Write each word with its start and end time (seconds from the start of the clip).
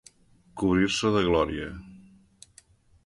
Cobrir-se 0.61 1.11
de 1.17 1.23
glòria. 1.27 1.69